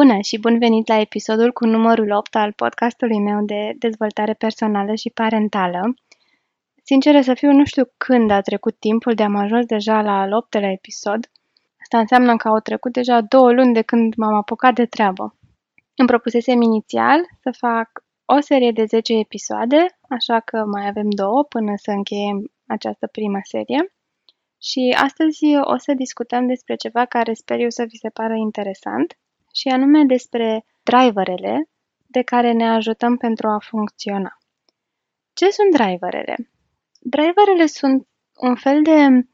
[0.00, 4.94] Bună și bun venit la episodul cu numărul 8 al podcastului meu de dezvoltare personală
[4.94, 5.94] și parentală.
[6.84, 10.32] Sincer să fiu, nu știu când a trecut timpul de am ajuns deja la al
[10.32, 11.30] 8 episod.
[11.80, 15.36] Asta înseamnă că au trecut deja două luni de când m-am apucat de treabă.
[15.94, 17.88] Îmi propusesem inițial să fac
[18.24, 23.38] o serie de 10 episoade, așa că mai avem două până să încheiem această primă
[23.42, 23.92] serie.
[24.62, 29.18] Și astăzi o să discutăm despre ceva care sper eu să vi se pară interesant,
[29.60, 31.68] și anume despre driverele
[32.06, 34.38] de care ne ajutăm pentru a funcționa.
[35.32, 36.36] Ce sunt driverele?
[37.00, 38.06] Driverele sunt
[38.36, 39.26] un fel de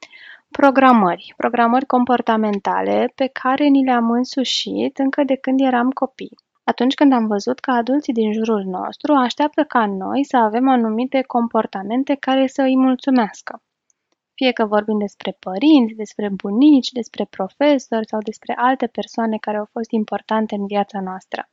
[0.50, 6.38] programări, programări comportamentale pe care ni le-am însușit încă de când eram copii.
[6.64, 11.22] Atunci când am văzut că adulții din jurul nostru așteaptă ca noi să avem anumite
[11.26, 13.62] comportamente care să îi mulțumească.
[14.38, 19.68] Fie că vorbim despre părinți, despre bunici, despre profesori sau despre alte persoane care au
[19.72, 21.48] fost importante în viața noastră.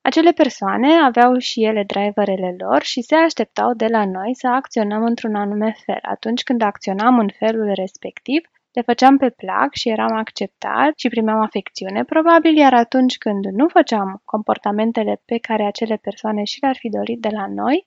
[0.00, 5.02] Acele persoane aveau și ele driverele lor și se așteptau de la noi să acționăm
[5.04, 5.98] într-un anume fel.
[6.02, 8.40] Atunci când acționam în felul respectiv,
[8.72, 13.68] le făceam pe plac și eram acceptat și primeam afecțiune, probabil, iar atunci când nu
[13.68, 17.86] făceam comportamentele pe care acele persoane și le-ar fi dorit de la noi,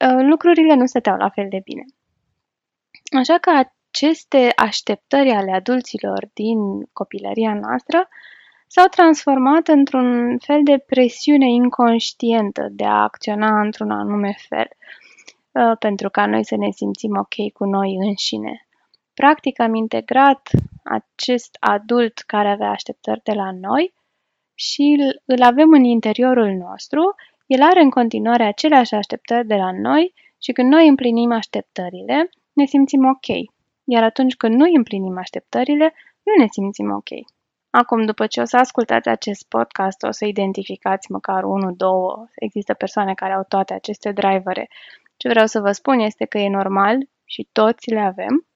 [0.00, 1.84] ă, lucrurile nu stăteau la fel de bine.
[3.18, 8.08] Așa că aceste așteptări ale adulților din copilăria noastră
[8.66, 14.68] s-au transformat într-un fel de presiune inconștientă de a acționa într-un anume fel,
[15.52, 18.66] uh, pentru ca noi să ne simțim ok cu noi înșine.
[19.14, 20.48] Practic am integrat
[20.84, 23.94] acest adult care avea așteptări de la noi
[24.54, 27.14] și îl avem în interiorul nostru,
[27.46, 32.64] el are în continuare aceleași așteptări de la noi și când noi împlinim așteptările, ne
[32.64, 33.26] simțim ok.
[33.84, 37.08] Iar atunci când nu împlinim așteptările, nu ne simțim ok.
[37.70, 42.74] Acum, după ce o să ascultați acest podcast, o să identificați măcar unul, două, există
[42.74, 44.68] persoane care au toate aceste drivere.
[45.16, 48.46] Ce vreau să vă spun este că e normal și toți le avem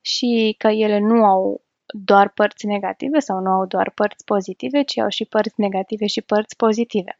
[0.00, 4.98] și că ele nu au doar părți negative sau nu au doar părți pozitive, ci
[4.98, 7.16] au și părți negative și părți pozitive.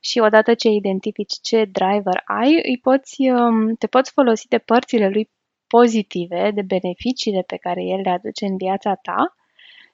[0.00, 5.08] Și odată ce identifici ce driver ai, îi poți, um, te poți folosi de părțile
[5.08, 5.30] lui
[5.76, 9.34] pozitive, de beneficiile pe care el le aduce în viața ta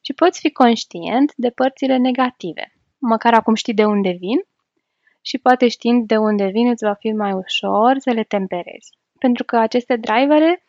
[0.00, 2.64] și poți fi conștient de părțile negative.
[2.98, 4.40] Măcar acum știi de unde vin
[5.20, 8.90] și poate știind de unde vin îți va fi mai ușor să le temperezi.
[9.18, 10.62] Pentru că aceste drivere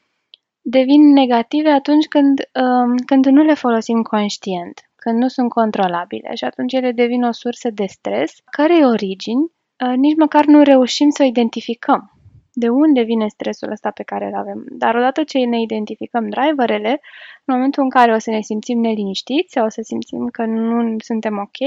[0.62, 6.44] devin negative atunci când, um, când nu le folosim conștient, când nu sunt controlabile și
[6.44, 11.24] atunci ele devin o sursă de stres, care origini uh, nici măcar nu reușim să
[11.24, 12.21] o identificăm
[12.54, 14.66] de unde vine stresul ăsta pe care îl avem.
[14.70, 17.02] Dar odată ce ne identificăm driverele,
[17.46, 20.96] în momentul în care o să ne simțim neliniștiți sau o să simțim că nu
[21.00, 21.58] suntem ok,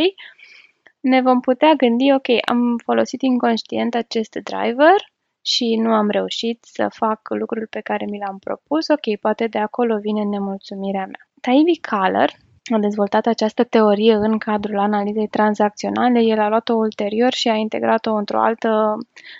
[1.00, 5.12] ne vom putea gândi, ok, am folosit inconștient acest driver
[5.43, 9.59] și nu am reușit să fac lucrul pe care mi l-am propus, ok, poate de
[9.59, 11.28] acolo vine nemulțumirea mea.
[11.41, 12.31] Taivi Kaller
[12.73, 18.15] a dezvoltat această teorie în cadrul analizei tranzacționale, el a luat-o ulterior și a integrat-o
[18.15, 18.99] într-o altă,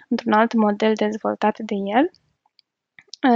[0.09, 2.11] într-un alt model dezvoltat de el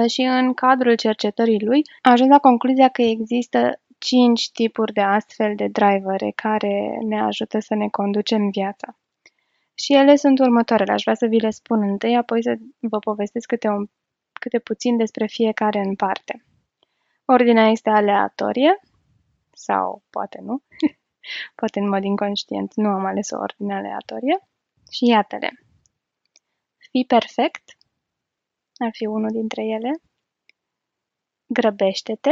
[0.09, 5.53] și în cadrul cercetării lui a ajuns la concluzia că există cinci tipuri de astfel
[5.57, 8.99] de drivere care ne ajută să ne conducem viața.
[9.75, 10.93] Și ele sunt următoarele.
[10.93, 13.87] Aș vrea să vi le spun întâi, apoi să vă povestesc câte, un,
[14.33, 16.45] câte puțin despre fiecare în parte.
[17.25, 18.81] Ordinea este aleatorie,
[19.59, 20.63] sau poate nu,
[21.59, 24.49] poate în mod inconștient nu am ales o ordine aleatorie
[24.91, 25.51] și iată-le.
[26.91, 27.77] Fi perfect
[28.77, 29.91] ar fi unul dintre ele.
[31.47, 32.31] Grăbește-te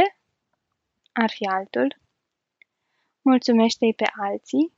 [1.11, 1.99] ar fi altul.
[3.21, 4.73] Mulțumește-i pe alții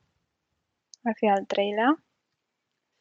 [1.03, 2.03] ar fi al treilea.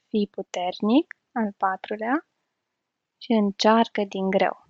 [0.08, 2.26] Fii puternic al patrulea
[3.18, 4.66] și încearcă din greu.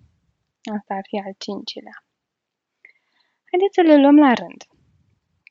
[0.77, 2.03] Asta ar fi al cincilea.
[3.51, 4.63] Haideți să le luăm la rând,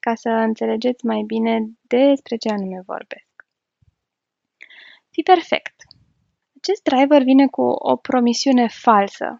[0.00, 3.26] ca să înțelegeți mai bine despre ce anume vorbesc.
[5.10, 5.74] Fii perfect.
[6.62, 9.36] Acest driver vine cu o promisiune falsă.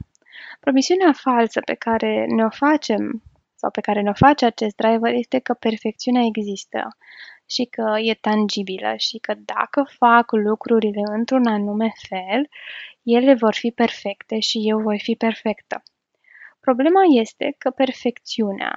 [0.61, 3.23] Promisiunea falsă pe care ne-o facem
[3.55, 6.89] sau pe care ne-o face acest driver este că perfecțiunea există
[7.47, 12.49] și că e tangibilă și că dacă fac lucrurile într-un anume fel,
[13.03, 15.83] ele vor fi perfecte și eu voi fi perfectă.
[16.61, 18.75] Problema este că perfecțiunea,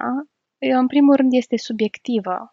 [0.70, 2.50] în primul rând, este subiectivă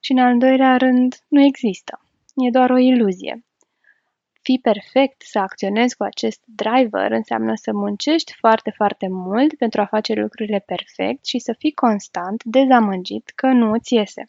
[0.00, 2.00] și, în al doilea rând, nu există.
[2.34, 3.42] E doar o iluzie.
[4.42, 9.86] Fi perfect, să acționezi cu acest driver, înseamnă să muncești foarte, foarte mult pentru a
[9.86, 14.24] face lucrurile perfect și să fii constant dezamăgit că nu îți iese.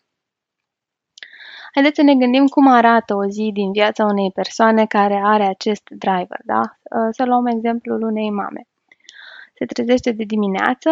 [1.73, 5.89] Haideți să ne gândim cum arată o zi din viața unei persoane care are acest
[5.89, 6.61] driver, da?
[7.11, 8.67] Să luăm exemplul unei mame.
[9.53, 10.89] Se trezește de dimineață,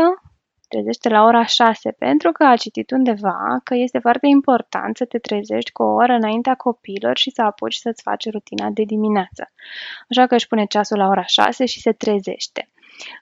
[0.67, 5.17] trezește la ora 6 pentru că a citit undeva că este foarte important să te
[5.17, 9.51] trezești cu o oră înaintea copiilor și să apuci să-ți faci rutina de dimineață.
[10.09, 12.69] Așa că își pune ceasul la ora 6 și se trezește.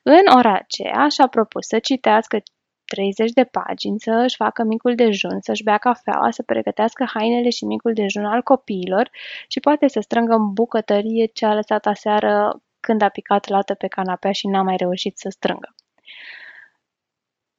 [0.03, 2.37] În ora aceea și-a propus să citească
[2.85, 7.65] 30 de pagini, să își facă micul dejun, să-și bea cafeaua, să pregătească hainele și
[7.65, 9.09] micul dejun al copiilor
[9.47, 13.87] și poate să strângă în bucătărie ce a lăsat aseară când a picat lată pe
[13.87, 15.75] canapea și n-a mai reușit să strângă.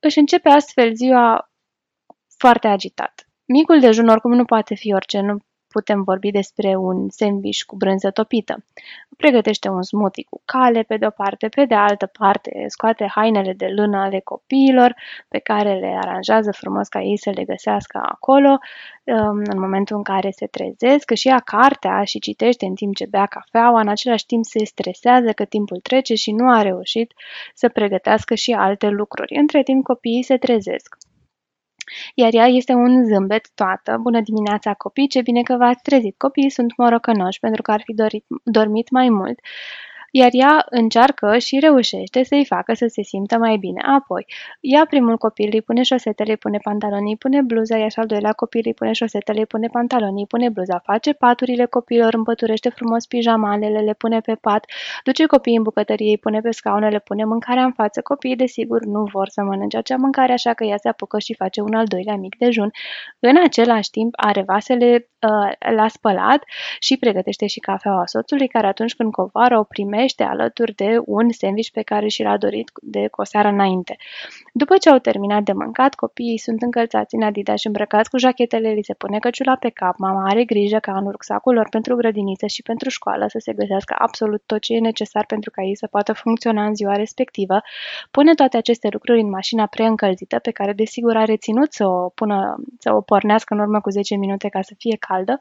[0.06, 1.50] Își începe astfel ziua
[2.38, 3.28] foarte agitat.
[3.44, 5.38] Micul dejun oricum nu poate fi orice, nu
[5.76, 8.64] putem vorbi despre un sandwich cu brânză topită.
[9.16, 13.66] Pregătește un smoothie cu cale pe de-o parte, pe de altă parte scoate hainele de
[13.66, 14.94] lână ale copiilor
[15.28, 18.58] pe care le aranjează frumos ca ei să le găsească acolo
[19.04, 23.06] um, în momentul în care se trezesc, și ia cartea și citește în timp ce
[23.10, 27.12] bea cafeaua, în același timp se stresează că timpul trece și nu a reușit
[27.54, 29.34] să pregătească și alte lucruri.
[29.34, 30.96] Între timp copiii se trezesc
[32.14, 33.98] iar ea este un zâmbet toată.
[34.00, 36.14] Bună dimineața copii, ce bine că v-ați trezit.
[36.18, 39.38] Copiii sunt morocănoși pentru că ar fi dorit, dormit mai mult
[40.20, 43.80] iar ea încearcă și reușește să-i facă să se simtă mai bine.
[43.96, 44.26] Apoi,
[44.60, 48.06] ia primul copil, îi pune șosetele, îi pune pantalonii, îi pune bluza, iar și al
[48.06, 52.68] doilea copil îi pune șosetele, îi pune pantalonii, îi pune bluza, face paturile copilor, împăturește
[52.68, 54.64] frumos pijamalele, le pune pe pat,
[55.04, 58.00] duce copiii în bucătărie, îi pune pe scaune, le pune mâncarea în față.
[58.00, 61.60] Copiii, desigur, nu vor să mănânce acea mâncare, așa că ea se apucă și face
[61.60, 62.70] un al doilea mic dejun.
[63.18, 65.15] În același timp, are vasele uh,
[65.76, 66.44] la spălat
[66.78, 71.30] și pregătește și cafeaua soțului, care atunci când covară o primește primește alături de un
[71.30, 73.96] sandwich pe care și l-a dorit de o seară înainte.
[74.52, 78.70] După ce au terminat de mâncat, copiii sunt încălțați în Adidas și îmbrăcați cu jachetele,
[78.70, 82.46] li se pune căciula pe cap, mama are grijă ca în rucsacul lor pentru grădiniță
[82.46, 85.86] și pentru școală să se găsească absolut tot ce e necesar pentru ca ei să
[85.86, 87.60] poată funcționa în ziua respectivă,
[88.10, 92.56] pune toate aceste lucruri în mașina preîncălzită, pe care desigur a reținut să o, pună,
[92.78, 95.38] să o pornească în urmă cu 10 minute ca să fie caldă,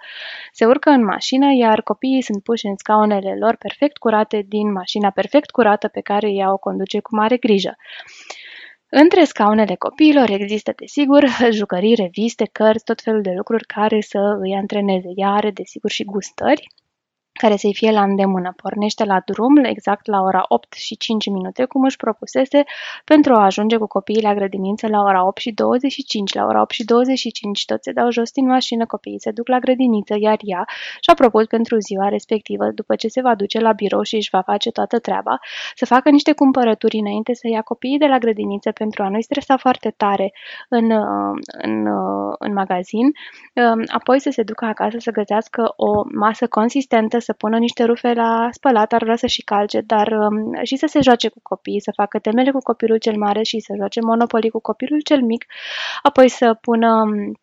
[0.52, 5.10] se urcă în mașină, iar copiii sunt puși în scaunele lor perfect curate din mașina
[5.10, 7.76] perfect curată pe care ea o conduce cu mare grijă.
[8.90, 11.24] Între scaunele copiilor există, desigur,
[11.60, 15.10] jucării, reviste, cărți, tot felul de lucruri care să îi antreneze.
[15.16, 16.68] Ea are, desigur, și gustări
[17.40, 18.54] care să-i fie la îndemână.
[18.56, 22.64] Pornește la drum exact la ora 8 și 5 minute, cum își propusese
[23.06, 26.34] pentru a ajunge cu copiii la grădiniță la ora 8 și 25.
[26.34, 29.60] La ora 8 și 25 toți se dau jos din mașină, copiii se duc la
[29.60, 30.66] grădiniță, iar ea
[31.00, 34.42] și-a propus pentru ziua respectivă, după ce se va duce la birou și își va
[34.42, 35.40] face toată treaba,
[35.76, 39.58] să facă niște cumpărături înainte să ia copiii de la grădiniță pentru a nu-i stresa
[39.58, 40.34] foarte tare
[40.70, 40.92] în,
[41.62, 41.88] în,
[42.40, 43.12] în magazin,
[43.88, 48.48] apoi să se ducă acasă să gătească o masă consistentă, să pună niște rufe la
[48.52, 51.92] spălat, ar vrea să și calce, dar um, și să se joace cu copiii, să
[51.96, 55.46] facă temele cu copilul cel mare și să joace Monopoly cu copilul cel mic,
[56.02, 57.40] apoi să pună um,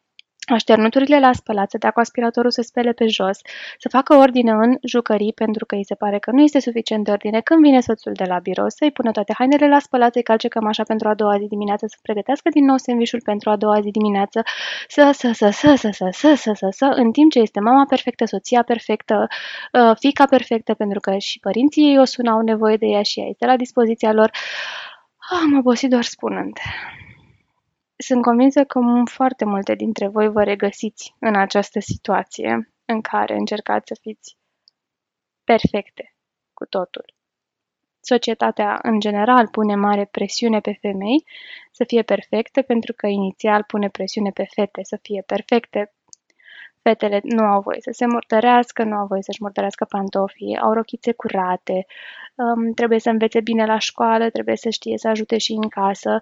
[0.46, 3.38] așternuturile la spălat, să dea cu aspiratorul să spele pe jos,
[3.78, 7.10] să facă ordine în jucării pentru că îi se pare că nu este suficient de
[7.10, 10.48] ordine când vine soțul de la birou, să-i pună toate hainele la spălat, să-i calce
[10.48, 13.90] cămașa pentru a doua zi dimineață, să pregătească din nou sandvișul pentru a doua zi
[13.90, 14.42] dimineață,
[14.88, 17.84] să, să, să, să, să, să, să, să, să, să, în timp ce este mama
[17.88, 19.26] perfectă, soția perfectă,
[19.98, 23.26] fica perfectă, pentru că și părinții ei o sună, au nevoie de ea și ea
[23.26, 24.30] este la dispoziția lor.
[25.30, 26.58] Am obosit doar spunând.
[28.02, 33.86] Sunt convinsă că foarte multe dintre voi vă regăsiți în această situație în care încercați
[33.86, 34.36] să fiți
[35.44, 36.14] perfecte
[36.54, 37.14] cu totul.
[38.00, 41.24] Societatea, în general, pune mare presiune pe femei
[41.72, 45.92] să fie perfecte, pentru că inițial pune presiune pe fete să fie perfecte.
[46.82, 51.12] Fetele nu au voie să se murdărească, nu au voie să-și murdărească pantofii, au rochițe
[51.12, 51.86] curate,
[52.34, 56.20] um, trebuie să învețe bine la școală, trebuie să știe să ajute și în casă,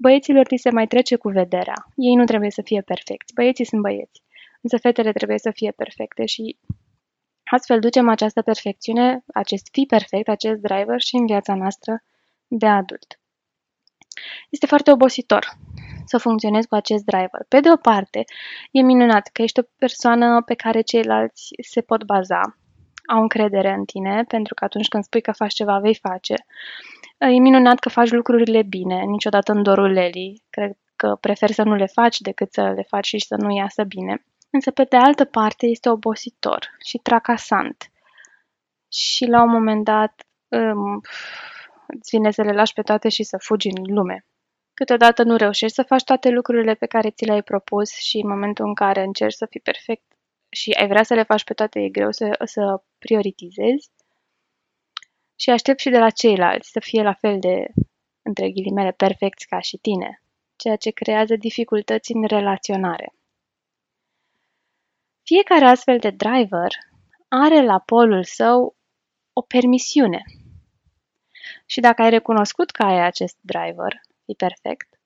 [0.00, 1.86] Băieților li se mai trece cu vederea.
[1.96, 3.34] Ei nu trebuie să fie perfecți.
[3.34, 4.22] Băieții sunt băieți.
[4.62, 6.58] Însă fetele trebuie să fie perfecte și
[7.44, 12.02] astfel ducem această perfecțiune, acest fi perfect, acest driver și în viața noastră
[12.46, 13.20] de adult.
[14.50, 15.46] Este foarte obositor
[16.04, 17.44] să funcționezi cu acest driver.
[17.48, 18.24] Pe de o parte,
[18.70, 22.40] e minunat că ești o persoană pe care ceilalți se pot baza,
[23.06, 26.34] au încredere în tine, pentru că atunci când spui că faci ceva, vei face.
[27.18, 30.42] E minunat că faci lucrurile bine, niciodată în dorul Leli.
[30.50, 33.84] Cred că prefer să nu le faci decât să le faci și să nu iasă
[33.84, 34.24] bine.
[34.50, 37.90] Însă, pe de altă parte, este obositor și tracasant.
[38.92, 41.00] Și la un moment dat um,
[41.86, 44.24] îți vine să le lași pe toate și să fugi în lume.
[44.74, 48.66] Câteodată nu reușești să faci toate lucrurile pe care ți le-ai propus și în momentul
[48.66, 50.12] în care încerci să fii perfect,
[50.48, 53.90] și ai vrea să le faci pe toate, e greu să, să prioritizezi.
[55.40, 57.66] Și aștept și de la ceilalți să fie la fel de,
[58.22, 60.22] între ghilimele, perfecți ca și tine,
[60.56, 63.14] ceea ce creează dificultăți în relaționare.
[65.22, 66.72] Fiecare astfel de driver
[67.28, 68.76] are la polul său
[69.32, 70.22] o permisiune.
[71.66, 75.00] Și dacă ai recunoscut că ai acest driver, e perfect,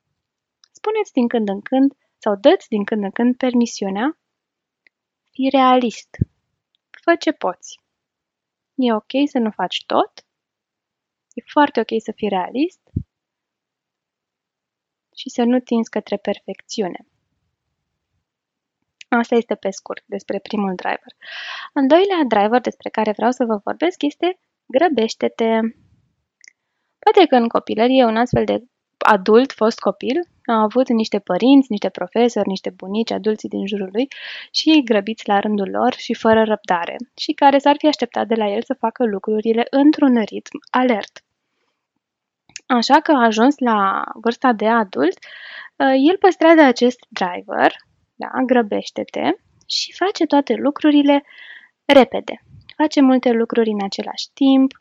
[0.73, 4.19] spuneți din când în când sau dă din când în când permisiunea,
[5.31, 6.17] fii realist.
[6.91, 7.82] Fă ce poți.
[8.75, 10.13] E ok să nu faci tot,
[11.35, 12.81] e foarte ok să fii realist
[15.17, 17.07] și să nu tinzi către perfecțiune.
[19.09, 21.13] Asta este pe scurt despre primul driver.
[21.73, 25.61] Al doilea driver despre care vreau să vă vorbesc este grăbește-te.
[26.99, 28.65] Poate că în copilărie un astfel de
[28.99, 34.09] adult, fost copil, a avut niște părinți, niște profesori, niște bunici, adulții din jurul lui
[34.51, 38.35] și ei grăbiți la rândul lor și fără răbdare și care s-ar fi așteptat de
[38.35, 41.25] la el să facă lucrurile într-un ritm alert.
[42.67, 45.19] Așa că a ajuns la vârsta de adult,
[46.09, 47.73] el păstrează acest driver,
[48.15, 49.31] da, grăbește-te
[49.67, 51.25] și face toate lucrurile
[51.85, 52.43] repede.
[52.77, 54.73] Face multe lucruri în același timp,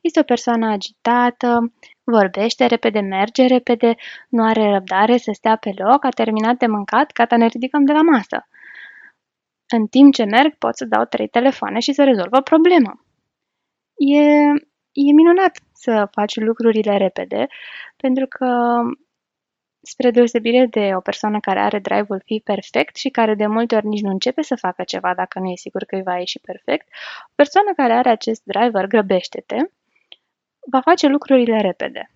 [0.00, 1.72] este o persoană agitată,
[2.04, 3.94] vorbește repede, merge repede,
[4.28, 7.92] nu are răbdare să stea pe loc, a terminat de mâncat, gata, ne ridicăm de
[7.92, 8.48] la masă.
[9.68, 13.04] În timp ce merg, pot să dau trei telefoane și să rezolvă problema.
[13.94, 14.22] E,
[14.92, 17.46] e minunat să faci lucrurile repede,
[17.96, 18.46] pentru că
[19.82, 23.86] spre deosebire de o persoană care are drive-ul fi perfect și care de multe ori
[23.86, 26.86] nici nu începe să facă ceva dacă nu e sigur că îi va ieși perfect,
[27.28, 29.56] o persoană care are acest driver, grăbește-te,
[30.70, 32.10] va face lucrurile repede.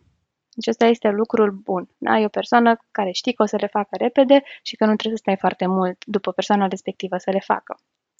[0.55, 1.89] Deci ăsta este lucrul bun.
[1.99, 2.19] Da?
[2.19, 5.17] E o persoană care știi că o să le facă repede și că nu trebuie
[5.17, 7.77] să stai foarte mult după persoana respectivă să le facă.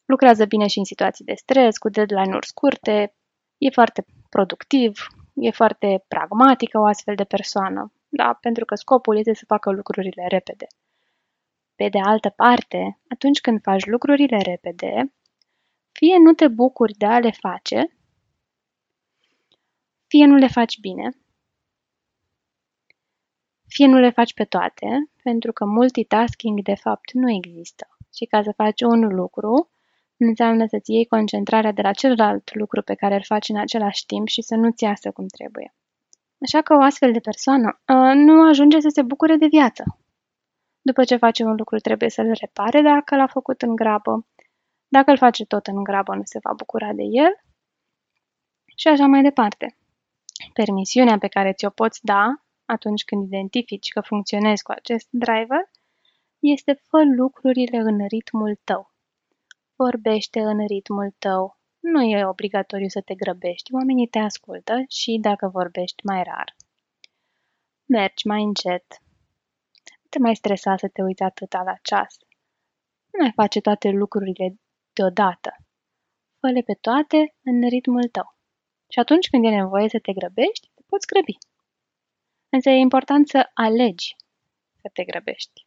[0.07, 3.15] Lucrează bine și în situații de stres, cu deadline-uri scurte,
[3.59, 8.39] e foarte productiv, e foarte pragmatică o astfel de persoană, da?
[8.41, 10.67] pentru că scopul este să facă lucrurile repede.
[11.75, 15.13] Pe de altă parte, atunci când faci lucrurile repede,
[15.93, 17.97] fie nu te bucuri de a le face,
[20.15, 21.11] fie nu le faci bine,
[23.67, 27.87] fie nu le faci pe toate, pentru că multitasking de fapt nu există.
[28.17, 29.71] Și ca să faci un lucru,
[30.17, 34.29] înseamnă să-ți iei concentrarea de la celălalt lucru pe care îl faci în același timp
[34.29, 35.75] și să nu-ți iasă cum trebuie.
[36.43, 39.99] Așa că o astfel de persoană uh, nu ajunge să se bucure de viață.
[40.83, 44.27] După ce face un lucru, trebuie să-l repare dacă l-a făcut în grabă.
[44.89, 47.33] Dacă îl face tot în grabă, nu se va bucura de el.
[48.77, 49.77] Și așa mai departe.
[50.61, 52.25] Permisiunea pe care ți-o poți da
[52.65, 55.71] atunci când identifici că funcționezi cu acest driver
[56.39, 58.93] este fă lucrurile în ritmul tău.
[59.77, 61.59] Vorbește în ritmul tău.
[61.81, 66.57] Nu e obligatoriu să te grăbești, oamenii te ascultă și dacă vorbești mai rar.
[67.85, 68.85] Mergi mai încet.
[70.03, 72.17] Nu te mai stresa să te uiți atâta la ceas.
[73.13, 74.61] Nu mai face toate lucrurile
[74.93, 75.51] deodată.
[76.41, 78.34] Fă-le pe toate în ritmul tău.
[78.95, 81.37] Și atunci când e nevoie să te grăbești, te poți grăbi.
[82.49, 84.17] Însă e important să alegi
[84.81, 85.67] să te grăbești.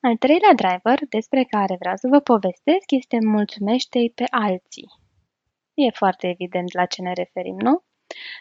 [0.00, 4.88] Al treilea driver despre care vreau să vă povestesc este mulțumește-i pe alții.
[5.74, 7.82] E foarte evident la ce ne referim, nu?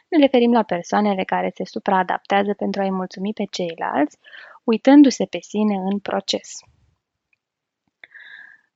[0.07, 4.17] Ne referim la persoanele care se supraadaptează pentru a-i mulțumi pe ceilalți,
[4.63, 6.49] uitându-se pe sine în proces.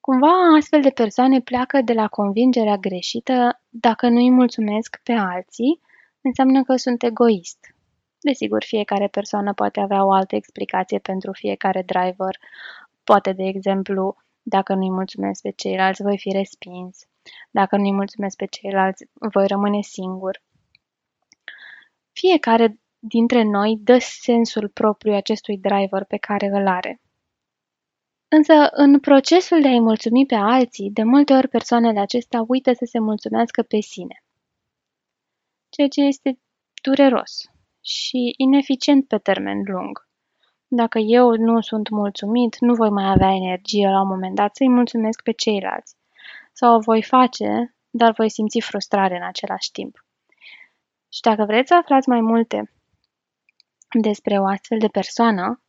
[0.09, 5.81] Cumva astfel de persoane pleacă de la convingerea greșită dacă nu îi mulțumesc pe alții,
[6.21, 7.57] înseamnă că sunt egoist.
[8.19, 12.37] Desigur, fiecare persoană poate avea o altă explicație pentru fiecare driver.
[13.03, 16.97] Poate, de exemplu, dacă nu-i mulțumesc pe ceilalți, voi fi respins.
[17.51, 20.41] Dacă nu-i mulțumesc pe ceilalți, voi rămâne singur.
[22.11, 27.01] Fiecare dintre noi dă sensul propriu acestui driver pe care îl are.
[28.29, 32.86] Însă, în procesul de a-i mulțumi pe alții, de multe ori persoanele acestea uită să
[32.86, 34.24] se mulțumească pe sine.
[35.69, 36.39] Ceea ce este
[36.81, 40.07] dureros și ineficient pe termen lung.
[40.67, 44.69] Dacă eu nu sunt mulțumit, nu voi mai avea energie la un moment dat să-i
[44.69, 45.96] mulțumesc pe ceilalți.
[46.53, 50.05] Sau o voi face, dar voi simți frustrare în același timp.
[51.13, 52.72] Și dacă vreți să aflați mai multe
[54.01, 55.62] despre o astfel de persoană,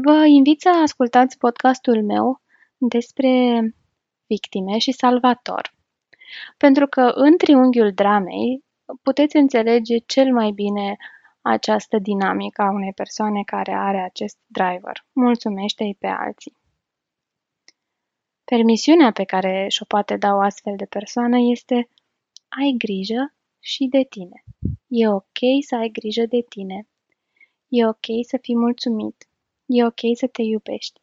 [0.00, 2.40] Vă invit să ascultați podcastul meu
[2.76, 3.60] despre
[4.26, 5.74] victime și salvator.
[6.56, 8.64] Pentru că în triunghiul dramei
[9.02, 10.96] puteți înțelege cel mai bine
[11.40, 15.06] această dinamică a unei persoane care are acest driver.
[15.12, 16.56] Mulțumește-i pe alții.
[18.44, 21.88] Permisiunea pe care și-o poate da o astfel de persoană este
[22.48, 24.44] ai grijă și de tine.
[24.86, 26.88] E ok să ai grijă de tine.
[27.68, 29.26] E ok să fii mulțumit.
[29.74, 31.00] E ok să te iubești.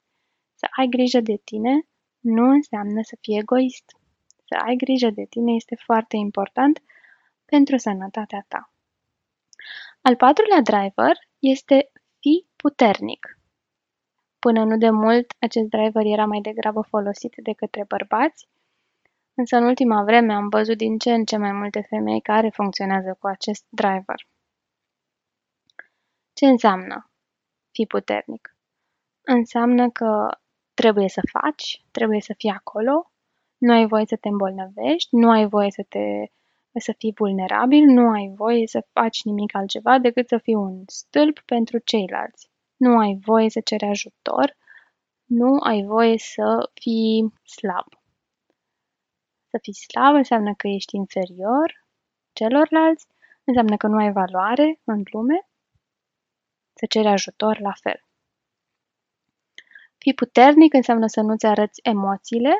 [0.55, 1.87] Să ai grijă de tine
[2.19, 3.97] nu înseamnă să fii egoist.
[4.45, 6.81] Să ai grijă de tine este foarte important
[7.45, 8.71] pentru sănătatea ta.
[10.01, 13.39] Al patrulea driver este fi puternic.
[14.39, 18.47] Până nu de mult, acest driver era mai degrabă folosit de către bărbați,
[19.33, 23.17] însă în ultima vreme am văzut din ce în ce mai multe femei care funcționează
[23.19, 24.27] cu acest driver.
[26.33, 27.11] Ce înseamnă
[27.71, 28.58] fi puternic?
[29.31, 30.27] Înseamnă că
[30.73, 33.11] trebuie să faci, trebuie să fii acolo,
[33.57, 36.25] nu ai voie să te îmbolnăvești, nu ai voie să te
[36.79, 41.39] să fii vulnerabil, nu ai voie să faci nimic altceva decât să fii un stâlp
[41.39, 42.51] pentru ceilalți.
[42.75, 44.57] Nu ai voie să ceri ajutor,
[45.25, 47.87] nu ai voie să fii slab.
[49.49, 51.85] Să fii slab înseamnă că ești inferior
[52.33, 53.07] celorlalți,
[53.43, 55.49] înseamnă că nu ai valoare în lume,
[56.73, 58.08] să ceri ajutor la fel.
[59.99, 62.53] Fi puternic înseamnă să nu-ți arăți emoțiile,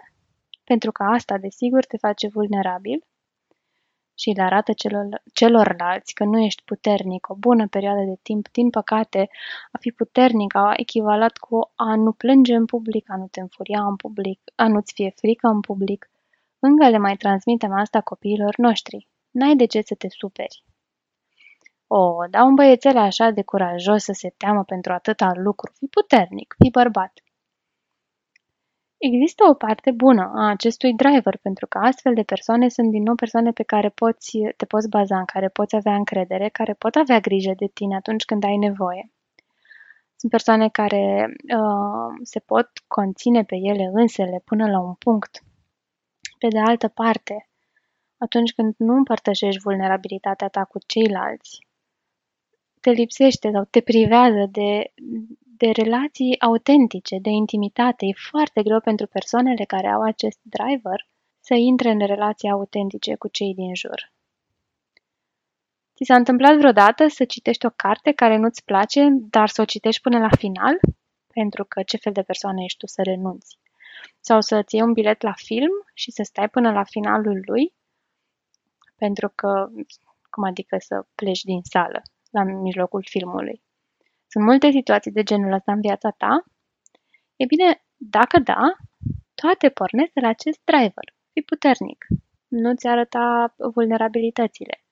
[0.63, 3.03] pentru că asta, desigur, te face vulnerabil
[4.17, 8.49] și le arată celor, celorlalți că nu ești puternic o bună perioadă de timp.
[8.51, 9.29] Din păcate,
[9.71, 13.85] a fi puternic a echivalat cu a nu plânge în public, a nu te înfuria
[13.85, 16.09] în public, a nu-ți fie frică în public.
[16.59, 19.07] Încă le mai transmitem asta copiilor noștri.
[19.31, 20.63] N-ai de ce să te superi.
[21.87, 25.71] O, da un băiețel așa de curajos să se teamă pentru atâta lucru.
[25.77, 27.13] Fii puternic, fii bărbat.
[28.99, 33.15] Există o parte bună a acestui driver, pentru că astfel de persoane sunt din nou
[33.15, 37.19] persoane pe care poți, te poți baza, în care poți avea încredere, care pot avea
[37.19, 39.11] grijă de tine atunci când ai nevoie.
[40.15, 45.43] Sunt persoane care uh, se pot conține pe ele însele până la un punct.
[46.37, 47.49] Pe de altă parte,
[48.17, 51.67] atunci când nu împărtășești vulnerabilitatea ta cu ceilalți,
[52.81, 54.91] te lipsește sau te privează de,
[55.61, 58.05] de relații autentice, de intimitate.
[58.05, 61.07] E foarte greu pentru persoanele care au acest driver
[61.39, 64.11] să intre în relații autentice cu cei din jur.
[65.95, 70.01] Ți s-a întâmplat vreodată să citești o carte care nu-ți place, dar să o citești
[70.01, 70.79] până la final?
[71.33, 73.59] Pentru că ce fel de persoană ești tu să renunți?
[74.19, 77.73] Sau să-ți iei un bilet la film și să stai până la finalul lui?
[78.95, 79.69] Pentru că,
[80.29, 83.61] cum adică să pleci din sală la mijlocul filmului?
[84.31, 86.43] Sunt multe situații de genul ăsta în viața ta?
[87.35, 88.75] E bine, dacă da,
[89.33, 91.15] toate pornesc de la acest driver.
[91.31, 92.05] Fii puternic.
[92.47, 94.83] Nu-ți arăta vulnerabilitățile.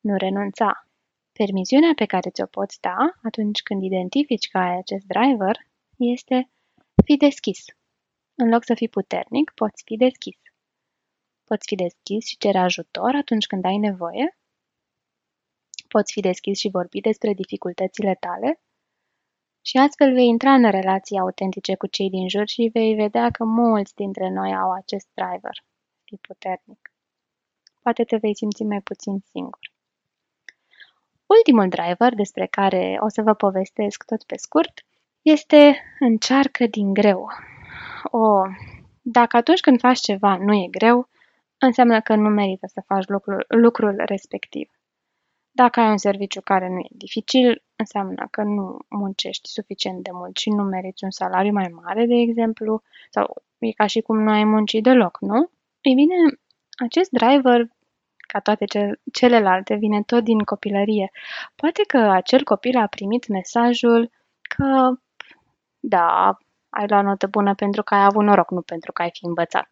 [0.00, 0.86] Nu renunța.
[1.32, 5.56] Permisiunea pe care ți-o poți da atunci când identifici că ai acest driver
[5.96, 6.50] este
[7.04, 7.64] fi deschis.
[8.34, 10.38] În loc să fii puternic, poți fi deschis.
[11.44, 14.38] Poți fi deschis și cere ajutor atunci când ai nevoie.
[15.88, 18.60] Poți fi deschis și vorbi despre dificultățile tale
[19.62, 23.44] și astfel vei intra în relații autentice cu cei din jur și vei vedea că
[23.44, 25.64] mulți dintre noi au acest driver.
[26.04, 26.92] Fii puternic.
[27.82, 29.72] Poate te vei simți mai puțin singur.
[31.26, 34.84] Ultimul driver despre care o să vă povestesc tot pe scurt
[35.22, 37.28] este încearcă din greu.
[38.04, 38.42] O,
[39.02, 41.08] dacă atunci când faci ceva nu e greu,
[41.58, 44.70] înseamnă că nu merită să faci lucrul, lucrul respectiv.
[45.50, 50.36] Dacă ai un serviciu care nu e dificil, înseamnă că nu muncești suficient de mult
[50.36, 54.30] și nu meriți un salariu mai mare, de exemplu, sau e ca și cum nu
[54.30, 55.50] ai muncit deloc, nu?
[55.80, 56.14] Ei bine,
[56.84, 57.60] acest driver,
[58.16, 58.64] ca toate
[59.12, 61.10] celelalte, vine tot din copilărie.
[61.54, 64.10] Poate că acel copil a primit mesajul
[64.42, 64.92] că,
[65.80, 69.26] da, ai luat notă bună pentru că ai avut noroc, nu pentru că ai fi
[69.26, 69.68] învățat.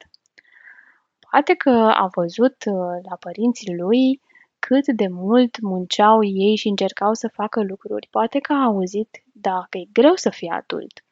[1.31, 4.21] Poate că a văzut uh, la părinții lui
[4.61, 8.09] cât de mult munceau ei și încercau să facă lucruri.
[8.11, 11.05] Poate că a auzit, da, că e greu să fie adult.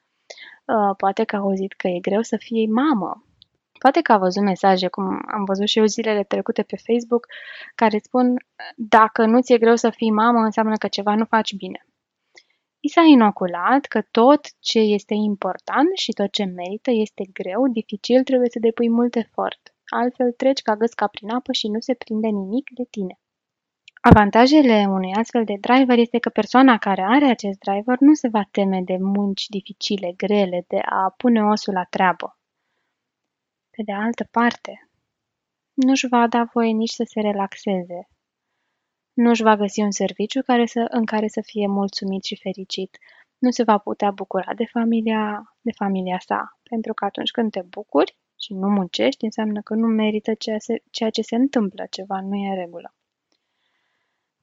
[0.64, 3.22] Uh, poate că a auzit că e greu să fie mamă.
[3.78, 7.26] Poate că a văzut mesaje, cum am văzut și eu zilele trecute pe Facebook,
[7.74, 8.36] care spun
[8.76, 11.86] dacă nu ți-e greu să fii mamă, înseamnă că ceva nu faci bine.
[12.80, 18.22] I s-a inoculat că tot ce este important și tot ce merită este greu, dificil,
[18.22, 19.74] trebuie să depui mult efort.
[19.86, 23.18] Altfel treci ca găsca prin apă și nu se prinde nimic de tine.
[24.10, 28.42] Avantajele unui astfel de driver este că persoana care are acest driver nu se va
[28.50, 32.38] teme de munci dificile, grele, de a pune osul la treabă.
[33.70, 34.88] Pe de altă parte,
[35.74, 38.08] nu își va da voie nici să se relaxeze.
[39.12, 42.98] Nu își va găsi un serviciu care să, în care să fie mulțumit și fericit.
[43.38, 47.62] Nu se va putea bucura de familia, de familia sa, pentru că atunci când te
[47.62, 52.20] bucuri, și nu muncești, înseamnă că nu merită ceea, se, ceea ce se întâmplă, ceva
[52.20, 52.92] nu e în regulă.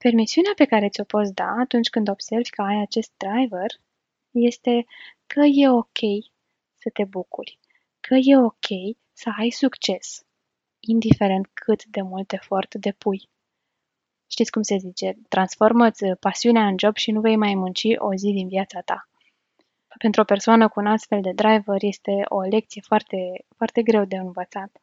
[0.08, 3.72] Permisiunea pe care ți-o poți da atunci când observi că ai acest driver
[4.32, 4.86] este
[5.28, 6.00] că e ok
[6.74, 7.60] să te bucuri,
[8.00, 10.26] că e ok să ai succes,
[10.80, 13.30] indiferent cât de mult efort depui.
[14.28, 18.32] Știți cum se zice, transformă-ți pasiunea în job și nu vei mai munci o zi
[18.32, 19.10] din viața ta.
[19.98, 24.16] Pentru o persoană cu un astfel de driver este o lecție foarte, foarte greu de
[24.16, 24.82] învățat.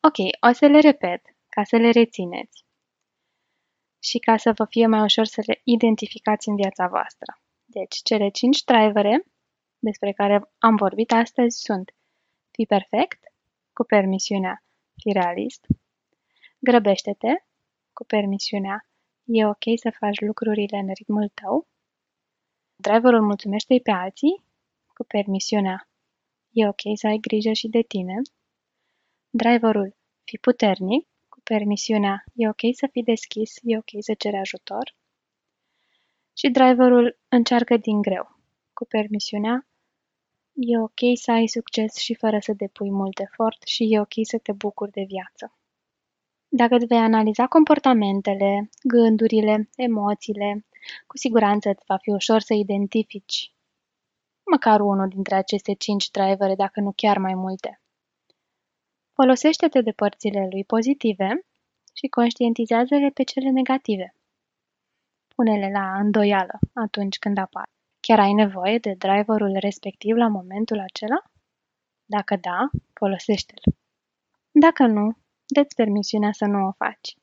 [0.00, 0.16] Ok,
[0.50, 2.68] o să le repet ca să le rețineți
[4.02, 7.40] și ca să vă fie mai ușor să le identificați în viața voastră.
[7.64, 9.24] Deci, cele cinci drivere
[9.78, 11.94] despre care am vorbit astăzi sunt
[12.50, 13.18] Fii perfect,
[13.72, 14.64] cu permisiunea
[14.96, 15.66] Fii realist,
[16.58, 17.32] Grăbește-te,
[17.92, 18.86] cu permisiunea
[19.24, 21.68] E ok să faci lucrurile în ritmul tău,
[22.76, 24.44] Driverul mulțumește pe alții,
[24.94, 25.88] cu permisiunea
[26.50, 28.14] E ok să ai grijă și de tine,
[29.30, 31.09] Driverul Fii puternic, cu
[31.52, 34.94] permisiunea E ok să fii deschis, e ok să ceri ajutor,
[36.38, 38.24] și driverul încearcă din greu,
[38.72, 39.66] cu permisiunea
[40.52, 44.38] E ok să ai succes și fără să depui mult efort și e ok să
[44.38, 45.54] te bucuri de viață.
[46.48, 50.66] Dacă îți vei analiza comportamentele, gândurile, emoțiile,
[51.06, 53.54] cu siguranță îți va fi ușor să identifici
[54.50, 57.79] măcar unul dintre aceste cinci drivere, dacă nu chiar mai multe.
[59.20, 61.46] Folosește-te de părțile lui pozitive
[61.92, 64.14] și conștientizează-le pe cele negative.
[65.34, 67.64] Pune-le la îndoială atunci când apar.
[68.00, 71.22] Chiar ai nevoie de driverul respectiv la momentul acela?
[72.04, 73.74] Dacă da, folosește-l.
[74.50, 77.16] Dacă nu, dă-ți permisiunea să nu o faci.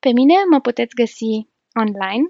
[0.00, 1.48] Pe mine mă puteți găsi
[1.82, 2.28] online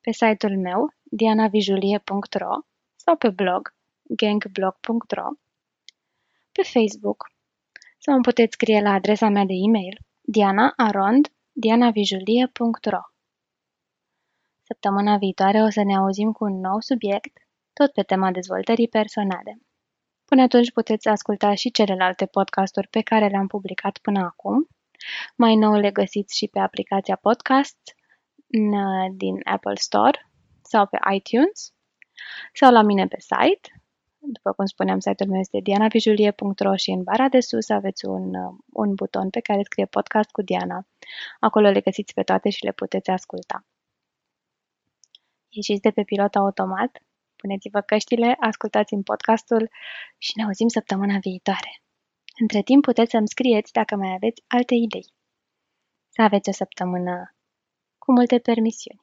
[0.00, 2.54] pe site-ul meu dianavijulie.ro
[2.96, 5.28] sau pe blog gangblog.ro
[6.52, 7.31] pe Facebook
[8.04, 13.00] sau îmi puteți scrie la adresa mea de e-mail diana.arond.dianavijulie.ro
[14.62, 17.38] Săptămâna viitoare o să ne auzim cu un nou subiect,
[17.72, 19.58] tot pe tema dezvoltării personale.
[20.24, 24.68] Până atunci puteți asculta și celelalte podcasturi pe care le-am publicat până acum.
[25.36, 27.78] Mai nou le găsiți și pe aplicația podcast
[29.16, 30.30] din Apple Store
[30.62, 31.74] sau pe iTunes
[32.52, 33.71] sau la mine pe site.
[34.24, 38.32] După cum spuneam, site-ul meu este dianavijulie.ro și în bara de sus aveți un,
[38.72, 40.86] un buton pe care scrie podcast cu Diana.
[41.40, 43.66] Acolo le găsiți pe toate și le puteți asculta.
[45.48, 47.02] Ieșiți de pe pilot automat
[47.36, 49.70] puneți-vă căștile, ascultați în podcastul
[50.18, 51.82] și ne auzim săptămâna viitoare.
[52.40, 55.12] Între timp puteți să-mi scrieți dacă mai aveți alte idei.
[56.08, 57.34] Să aveți o săptămână
[57.98, 59.02] cu multe permisiuni.